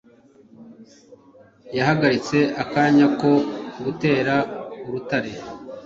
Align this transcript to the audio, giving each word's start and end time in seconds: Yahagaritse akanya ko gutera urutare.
Yahagaritse 1.77 2.37
akanya 2.63 3.05
ko 3.19 3.31
gutera 3.83 4.35
urutare. 4.85 5.31